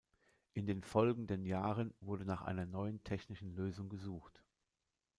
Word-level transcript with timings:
In 0.53 0.65
den 0.65 0.81
folgenden 0.81 1.45
Jahren 1.45 1.93
wurde 1.99 2.25
nach 2.25 2.41
einer 2.41 2.65
neuen 2.65 3.03
technischen 3.03 3.53
Lösung 3.55 3.87
gesucht. 3.87 4.43